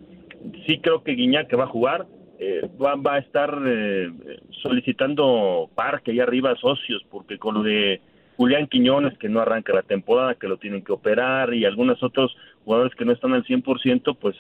sí 0.67 0.79
creo 0.81 1.03
que 1.03 1.13
Guiñac 1.13 1.53
va 1.59 1.65
a 1.65 1.69
jugar, 1.69 2.07
eh, 2.39 2.69
va, 2.81 2.95
va, 2.95 3.15
a 3.15 3.19
estar 3.19 3.57
eh, 3.67 4.11
solicitando 4.63 5.71
parque 5.75 6.13
ahí 6.13 6.21
arriba 6.21 6.55
socios, 6.57 7.05
porque 7.11 7.39
con 7.39 7.55
lo 7.55 7.63
de 7.63 8.01
Julián 8.37 8.69
Quiñones, 8.69 9.19
que 9.19 9.29
no 9.29 9.41
arranca 9.41 9.75
la 9.75 9.83
temporada, 9.83 10.37
que 10.37 10.49
lo 10.49 10.57
tienen 10.57 10.83
que 10.83 10.93
operar, 10.93 11.53
y 11.53 11.65
algunos 11.65 12.03
otros 12.03 12.37
jugadores 12.65 12.95
que 12.95 13.05
no 13.05 13.13
están 13.13 13.33
al 13.33 13.45
100%, 13.45 14.17
pues 14.19 14.37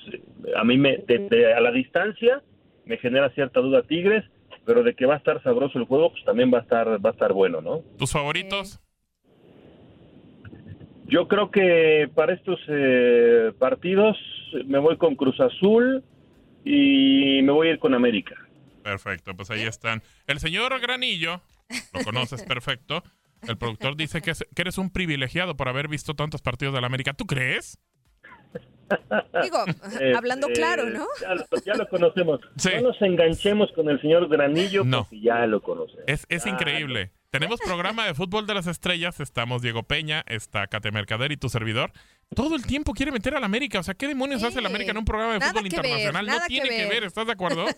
a 0.56 0.64
mí 0.64 0.78
me, 0.78 1.02
a 1.56 1.60
la 1.60 1.72
distancia 1.72 2.40
me 2.84 2.98
genera 2.98 3.30
cierta 3.30 3.60
duda 3.60 3.82
Tigres 3.82 4.24
pero 4.64 4.82
de 4.82 4.94
que 4.94 5.06
va 5.06 5.14
a 5.14 5.18
estar 5.18 5.42
sabroso 5.42 5.78
el 5.78 5.84
juego, 5.84 6.12
pues 6.12 6.24
también 6.24 6.52
va 6.52 6.58
a 6.58 6.62
estar, 6.62 7.04
va 7.04 7.10
a 7.10 7.12
estar 7.12 7.32
bueno, 7.32 7.60
¿no? 7.60 7.80
¿Tus 7.98 8.12
favoritos? 8.12 8.80
Yo 11.06 11.28
creo 11.28 11.50
que 11.50 12.10
para 12.14 12.34
estos 12.34 12.58
eh, 12.68 13.52
partidos 13.58 14.16
me 14.66 14.78
voy 14.78 14.96
con 14.96 15.14
Cruz 15.14 15.38
Azul 15.40 16.02
y 16.64 17.40
me 17.42 17.52
voy 17.52 17.68
a 17.68 17.70
ir 17.72 17.78
con 17.78 17.94
América. 17.94 18.36
Perfecto, 18.82 19.34
pues 19.34 19.50
ahí 19.50 19.62
están. 19.62 20.02
El 20.26 20.40
señor 20.40 20.78
Granillo, 20.80 21.42
lo 21.92 22.02
conoces 22.04 22.42
perfecto. 22.48 23.02
El 23.46 23.58
productor 23.58 23.96
dice 23.96 24.22
que, 24.22 24.32
que 24.32 24.62
eres 24.62 24.78
un 24.78 24.90
privilegiado 24.90 25.56
por 25.56 25.68
haber 25.68 25.88
visto 25.88 26.14
tantos 26.14 26.40
partidos 26.40 26.74
de 26.74 26.80
la 26.80 26.86
América. 26.86 27.12
¿Tú 27.12 27.26
crees? 27.26 27.78
Digo, 29.42 29.58
hablando 30.16 30.48
este, 30.48 30.60
claro, 30.60 30.90
¿no? 30.90 31.06
Ya 31.64 31.74
lo, 31.74 31.88
conocemos. 31.88 32.40
No 32.74 32.80
nos 32.88 33.00
enganchemos 33.00 33.72
con 33.72 33.88
el 33.88 34.00
señor 34.00 34.28
Granillo 34.28 34.84
no. 34.84 35.04
porque 35.04 35.20
ya 35.20 35.46
lo 35.46 35.62
conocemos. 35.62 36.04
Es, 36.06 36.26
es 36.28 36.46
increíble. 36.46 37.12
Tenemos 37.30 37.60
programa 37.60 38.06
de 38.06 38.12
fútbol 38.12 38.46
de 38.46 38.52
las 38.52 38.66
estrellas, 38.66 39.18
estamos 39.18 39.62
Diego 39.62 39.84
Peña, 39.84 40.22
está 40.26 40.66
Cate 40.66 40.90
Mercader 40.90 41.32
y 41.32 41.38
tu 41.38 41.48
servidor. 41.48 41.90
Todo 42.34 42.54
el 42.56 42.66
tiempo 42.66 42.92
quiere 42.92 43.10
meter 43.10 43.34
a 43.34 43.40
la 43.40 43.46
América. 43.46 43.80
O 43.80 43.82
sea, 43.82 43.94
¿qué 43.94 44.06
demonios 44.06 44.42
hace 44.42 44.60
la 44.60 44.68
América 44.68 44.90
en 44.90 44.98
un 44.98 45.06
programa 45.06 45.34
de 45.34 45.40
fútbol 45.40 45.64
internacional? 45.64 46.26
no 46.26 46.38
tiene 46.46 46.68
que 46.68 46.86
ver. 46.88 47.04
¿estás 47.04 47.26
de 47.26 47.32
acuerdo? 47.32 47.64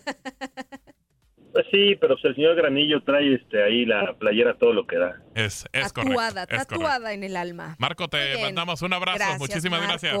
Pues 1.55 1.67
sí, 1.71 1.95
pero 2.01 2.17
el 2.21 2.35
señor 2.35 2.53
Granillo 2.55 3.01
trae 3.05 3.35
este 3.35 3.63
ahí 3.63 3.85
la 3.85 4.13
playera 4.19 4.57
todo 4.57 4.73
lo 4.73 4.85
que 4.85 4.97
da. 4.97 5.21
Es, 5.35 5.65
es 5.71 5.93
tatuada, 5.93 6.45
correcto. 6.45 6.75
Tatuada 6.75 7.13
en 7.13 7.23
el 7.23 7.37
alma. 7.37 7.77
Marco, 7.79 8.09
te 8.09 8.41
mandamos 8.41 8.81
un 8.81 8.91
abrazo. 8.91 9.37
Muchísimas 9.39 9.81
gracias. 9.81 10.17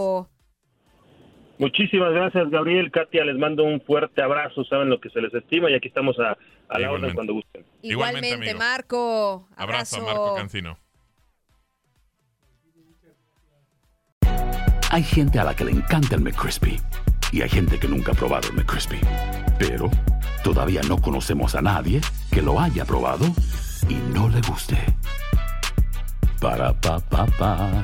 Muchísimas 1.57 2.11
gracias, 2.13 2.49
Gabriel. 2.49 2.91
Katia, 2.91 3.23
les 3.23 3.37
mando 3.37 3.63
un 3.63 3.81
fuerte 3.81 4.21
abrazo. 4.21 4.63
Saben 4.65 4.89
lo 4.89 4.99
que 4.99 5.09
se 5.09 5.21
les 5.21 5.33
estima 5.33 5.69
y 5.69 5.75
aquí 5.75 5.87
estamos 5.87 6.17
a, 6.19 6.37
la 6.77 6.91
orden 6.91 7.13
cuando 7.13 7.33
gusten. 7.33 7.65
Igualmente, 7.81 8.53
Marco. 8.55 9.47
Abrazo. 9.55 9.97
abrazo, 9.97 10.01
Marco 10.01 10.35
Cancino. 10.35 10.77
Hay 14.91 15.03
gente 15.03 15.39
a 15.39 15.43
la 15.43 15.55
que 15.55 15.65
le 15.65 15.71
encanta 15.71 16.15
el 16.15 16.21
McCrispy 16.21 16.79
y 17.31 17.41
hay 17.41 17.49
gente 17.49 17.79
que 17.79 17.87
nunca 17.87 18.11
ha 18.11 18.15
probado 18.15 18.49
el 18.49 18.55
McCrispy. 18.55 18.99
Pero 19.57 19.89
todavía 20.43 20.81
no 20.87 21.01
conocemos 21.01 21.55
a 21.55 21.61
nadie 21.61 22.01
que 22.31 22.41
lo 22.41 22.59
haya 22.59 22.85
probado 22.85 23.25
y 23.89 23.95
no 24.13 24.29
le 24.29 24.41
guste. 24.41 24.77
Para 26.39 26.73
pa 26.79 26.99
pa 26.99 27.25
pa 27.37 27.83